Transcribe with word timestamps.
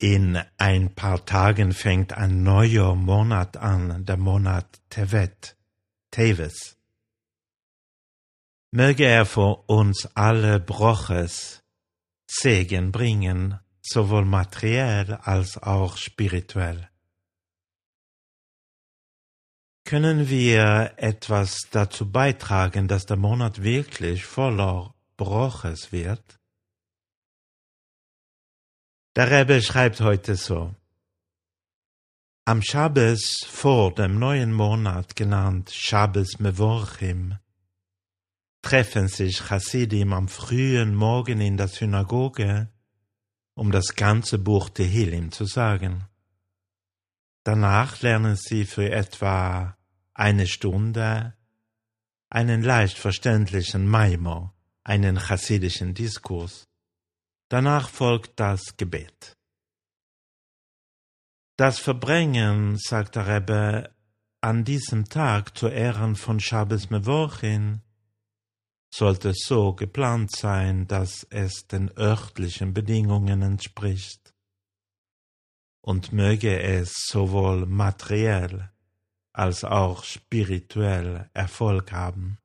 In 0.00 0.40
ein 0.58 0.94
paar 0.94 1.24
Tagen 1.26 1.72
fängt 1.72 2.12
ein 2.12 2.44
neuer 2.44 2.94
Monat 2.94 3.56
an, 3.56 4.04
der 4.04 4.16
Monat 4.16 4.80
Tevet, 4.90 5.56
Teves. 6.12 6.76
Möge 8.70 9.06
er 9.06 9.26
für 9.26 9.64
uns 9.66 10.06
alle 10.14 10.60
Broches 10.60 11.64
Segen 12.30 12.92
bringen, 12.92 13.58
sowohl 13.82 14.24
materiell 14.24 15.14
als 15.14 15.60
auch 15.60 15.96
spirituell. 15.96 16.88
Können 19.84 20.28
wir 20.28 20.92
etwas 20.98 21.62
dazu 21.72 22.12
beitragen, 22.12 22.86
dass 22.86 23.06
der 23.06 23.16
Monat 23.16 23.64
wirklich 23.64 24.24
voller 24.24 24.94
Broches 25.16 25.90
wird? 25.90 26.37
Der 29.18 29.32
Rebbe 29.32 29.60
schreibt 29.60 30.00
heute 30.00 30.36
so. 30.36 30.76
Am 32.44 32.62
Schabbes 32.62 33.44
vor 33.48 33.92
dem 33.92 34.16
neuen 34.20 34.52
Monat, 34.52 35.16
genannt 35.16 35.72
Schabbes 35.74 36.38
Mevorchim, 36.38 37.34
treffen 38.62 39.08
sich 39.08 39.38
Chassidim 39.38 40.12
am 40.12 40.28
frühen 40.28 40.94
Morgen 40.94 41.40
in 41.40 41.56
der 41.56 41.66
Synagoge, 41.66 42.68
um 43.54 43.72
das 43.72 43.96
ganze 43.96 44.38
Buch 44.38 44.70
Tehillim 44.70 45.32
zu 45.32 45.46
sagen. 45.46 46.04
Danach 47.42 48.00
lernen 48.02 48.36
sie 48.36 48.64
für 48.64 48.88
etwa 48.88 49.76
eine 50.14 50.46
Stunde 50.46 51.34
einen 52.30 52.62
leicht 52.62 52.96
verständlichen 52.96 53.88
Maimer, 53.88 54.54
einen 54.84 55.18
chassidischen 55.18 55.92
Diskurs. 55.92 56.67
Danach 57.48 57.88
folgt 57.88 58.38
das 58.38 58.76
Gebet. 58.76 59.36
Das 61.56 61.78
Verbringen, 61.78 62.76
sagt 62.78 63.16
der 63.16 63.26
Rebbe, 63.26 63.94
an 64.40 64.64
diesem 64.64 65.08
Tag 65.08 65.56
zu 65.58 65.68
Ehren 65.68 66.14
von 66.14 66.38
Shabbos 66.38 66.90
Mevorchin 66.90 67.82
sollte 68.94 69.32
so 69.34 69.74
geplant 69.74 70.30
sein, 70.30 70.86
dass 70.86 71.24
es 71.30 71.66
den 71.66 71.90
örtlichen 71.98 72.74
Bedingungen 72.74 73.42
entspricht 73.42 74.34
und 75.80 76.12
möge 76.12 76.62
es 76.62 76.92
sowohl 77.06 77.66
materiell 77.66 78.70
als 79.32 79.64
auch 79.64 80.04
spirituell 80.04 81.30
Erfolg 81.32 81.92
haben. 81.92 82.38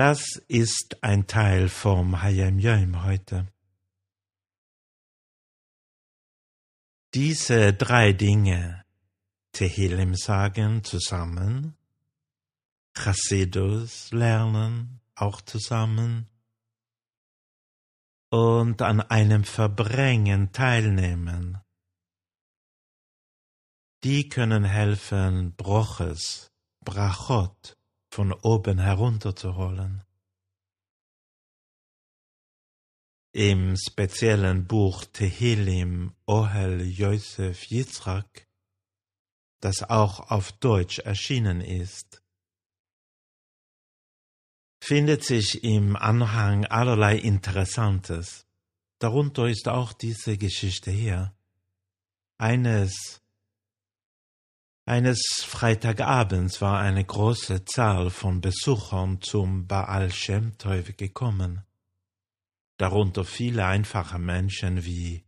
Das 0.00 0.36
ist 0.48 1.04
ein 1.04 1.26
Teil 1.26 1.68
vom 1.68 2.22
Hayem 2.22 2.58
Yom 2.58 3.04
heute. 3.04 3.46
Diese 7.12 7.74
drei 7.74 8.14
Dinge, 8.14 8.86
Tehillim 9.52 10.14
sagen 10.14 10.84
zusammen, 10.84 11.76
Chassidus 12.94 14.10
lernen 14.10 15.02
auch 15.16 15.42
zusammen 15.42 16.30
und 18.30 18.80
an 18.80 19.02
einem 19.02 19.44
Verbringen 19.44 20.50
teilnehmen. 20.52 21.58
Die 24.02 24.30
können 24.30 24.64
helfen, 24.64 25.54
Broches, 25.56 26.50
Brachot, 26.82 27.76
von 28.10 28.32
oben 28.32 28.78
herunterzuholen. 28.78 30.02
Im 33.32 33.76
speziellen 33.76 34.66
Buch 34.66 35.04
Tehillim 35.04 36.12
Ohel 36.26 36.82
Yosef 36.82 37.70
Yitzhak, 37.70 38.48
das 39.60 39.88
auch 39.88 40.30
auf 40.30 40.50
Deutsch 40.52 40.98
erschienen 40.98 41.60
ist, 41.60 42.22
findet 44.82 45.24
sich 45.24 45.62
im 45.62 45.94
Anhang 45.94 46.64
allerlei 46.64 47.16
Interessantes. 47.16 48.46
Darunter 48.98 49.48
ist 49.48 49.68
auch 49.68 49.92
diese 49.92 50.36
Geschichte 50.36 50.90
hier. 50.90 51.32
Eines 52.38 53.19
eines 54.90 55.44
Freitagabends 55.46 56.60
war 56.60 56.80
eine 56.80 57.04
große 57.04 57.64
Zahl 57.64 58.10
von 58.10 58.40
Besuchern 58.40 59.22
zum 59.22 59.68
Baal 59.68 60.12
Shem 60.12 60.58
Tov 60.58 60.96
gekommen, 60.96 61.64
darunter 62.76 63.24
viele 63.24 63.66
einfache 63.66 64.18
Menschen 64.18 64.84
wie 64.84 65.24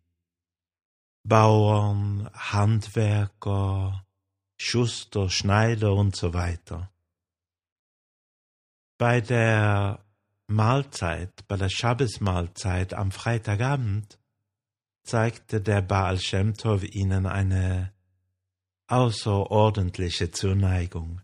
Bauern, 1.23 2.28
Handwerker, 2.34 4.05
Schuster, 4.56 5.31
Schneider 5.31 5.93
und 5.93 6.17
so 6.17 6.34
weiter. 6.34 6.91
Bei 8.99 9.21
der 9.21 10.05
Mahlzeit, 10.49 11.47
bei 11.47 11.56
der 11.56 11.69
Schabbesmahlzeit 11.69 12.94
am 12.94 13.12
Freitagabend 13.12 14.19
zeigte 15.05 15.61
der 15.61 15.83
Baal 15.83 16.19
Shem 16.19 16.55
Tov 16.55 16.83
ihnen 16.83 17.27
eine 17.27 17.93
außerordentliche 18.92 20.32
Zuneigung. 20.32 21.22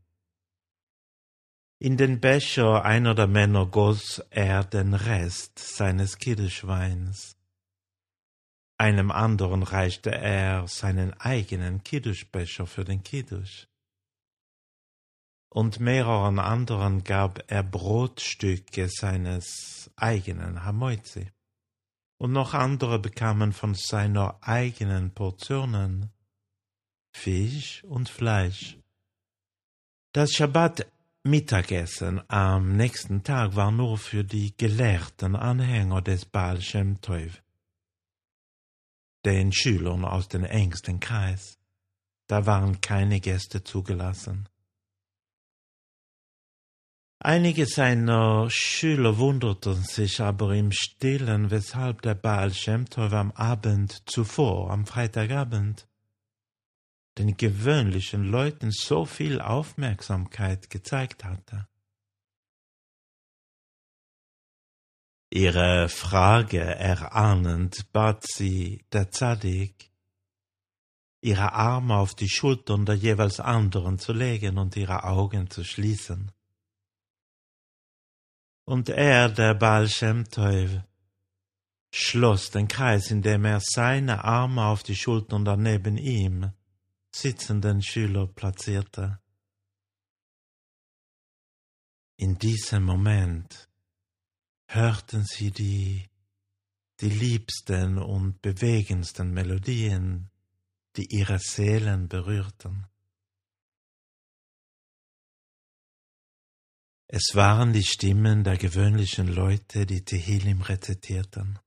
In 1.78 1.98
den 1.98 2.18
Becher 2.18 2.82
einer 2.82 3.14
der 3.14 3.26
Männer 3.26 3.66
goss 3.66 4.22
er 4.30 4.64
den 4.64 4.94
Rest 4.94 5.58
seines 5.58 6.16
Kidduschweins. 6.16 7.36
Einem 8.78 9.10
anderen 9.10 9.62
reichte 9.62 10.10
er 10.10 10.66
seinen 10.66 11.12
eigenen 11.20 11.84
Kidduschbecher 11.84 12.66
für 12.66 12.84
den 12.84 13.02
Kiddusch. 13.02 13.68
Und 15.50 15.78
mehreren 15.78 16.38
anderen 16.38 17.04
gab 17.04 17.44
er 17.48 17.64
Brotstücke 17.64 18.88
seines 18.88 19.90
eigenen 19.94 20.64
Hamoizi. 20.64 21.30
Und 22.16 22.32
noch 22.32 22.54
andere 22.54 22.98
bekamen 22.98 23.52
von 23.52 23.74
seiner 23.74 24.38
eigenen 24.40 25.12
Portionen 25.12 26.14
Fisch 27.18 27.82
und 27.82 28.08
Fleisch. 28.08 28.78
Das 30.12 30.32
Schabbat-Mittagessen 30.34 32.22
am 32.28 32.76
nächsten 32.76 33.24
Tag 33.24 33.56
war 33.56 33.72
nur 33.72 33.98
für 33.98 34.22
die 34.22 34.56
gelehrten 34.56 35.34
Anhänger 35.34 36.00
des 36.00 36.24
Baal 36.24 36.62
Shem 36.62 37.00
Tov, 37.00 37.42
den 39.24 39.52
Schülern 39.52 40.04
aus 40.04 40.28
dem 40.28 40.44
engsten 40.44 41.00
Kreis. 41.00 41.58
Da 42.28 42.46
waren 42.46 42.80
keine 42.80 43.18
Gäste 43.20 43.64
zugelassen. 43.64 44.48
Einige 47.18 47.66
seiner 47.66 48.48
Schüler 48.48 49.18
wunderten 49.18 49.82
sich 49.82 50.20
aber 50.20 50.54
im 50.54 50.70
Stillen, 50.70 51.50
weshalb 51.50 52.02
der 52.02 52.14
Baal 52.14 52.54
Shem 52.54 52.88
Tov 52.88 53.12
am 53.12 53.32
Abend 53.32 54.08
zuvor, 54.08 54.70
am 54.70 54.86
Freitagabend, 54.86 55.88
den 57.18 57.36
gewöhnlichen 57.36 58.24
Leuten 58.24 58.70
so 58.70 59.04
viel 59.04 59.40
Aufmerksamkeit 59.40 60.70
gezeigt 60.70 61.24
hatte. 61.24 61.66
Ihre 65.30 65.88
Frage 65.88 66.60
erahnend 66.60 67.92
bat 67.92 68.24
sie 68.26 68.84
der 68.92 69.10
Zadig, 69.10 69.90
ihre 71.20 71.52
Arme 71.52 71.96
auf 71.96 72.14
die 72.14 72.30
Schultern 72.30 72.86
der 72.86 72.94
jeweils 72.94 73.38
anderen 73.40 73.98
zu 73.98 74.12
legen 74.12 74.56
und 74.56 74.76
ihre 74.76 75.04
Augen 75.04 75.50
zu 75.50 75.64
schließen. 75.64 76.32
Und 78.64 78.88
er, 78.88 79.28
der 79.28 79.54
Baal 79.54 79.88
Shem 79.88 80.24
Tov, 80.30 80.70
schloss 81.90 82.50
den 82.50 82.68
Kreis, 82.68 83.10
indem 83.10 83.44
er 83.44 83.60
seine 83.60 84.24
Arme 84.24 84.64
auf 84.64 84.82
die 84.82 84.96
Schultern 84.96 85.44
daneben 85.44 85.96
ihm 85.96 86.52
sitzenden 87.10 87.82
Schüler 87.82 88.26
platzierte. 88.26 89.20
In 92.16 92.38
diesem 92.38 92.84
Moment 92.84 93.68
hörten 94.66 95.24
sie 95.24 95.50
die, 95.50 96.08
die 97.00 97.10
liebsten 97.10 97.98
und 97.98 98.42
bewegendsten 98.42 99.32
Melodien, 99.32 100.30
die 100.96 101.06
ihre 101.14 101.38
Seelen 101.38 102.08
berührten. 102.08 102.86
Es 107.06 107.34
waren 107.34 107.72
die 107.72 107.84
Stimmen 107.84 108.44
der 108.44 108.58
gewöhnlichen 108.58 109.28
Leute, 109.28 109.86
die 109.86 110.04
Tehillim 110.04 110.60
rezitierten. 110.60 111.58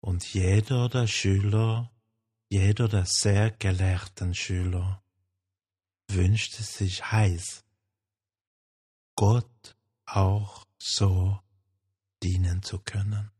Und 0.00 0.24
jeder 0.32 0.88
der 0.88 1.08
Schüler 1.08 1.90
jeder 2.52 2.86
der 2.86 3.06
sehr 3.06 3.50
gelehrten 3.50 4.34
Schüler 4.34 5.02
wünschte 6.08 6.62
sich 6.62 7.10
heiß, 7.10 7.64
Gott 9.16 9.74
auch 10.04 10.66
so 10.78 11.40
dienen 12.22 12.62
zu 12.62 12.78
können. 12.80 13.30